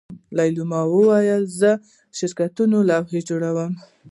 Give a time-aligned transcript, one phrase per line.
[0.37, 1.81] ویلما وویل زه د
[2.19, 3.73] شرکتونو لوحې جوړوم